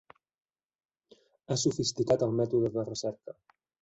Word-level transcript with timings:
Ha 1.47 1.57
sofisticat 1.65 2.25
el 2.29 2.35
mètode 2.41 2.73
de 2.79 2.87
recerca. 2.89 3.37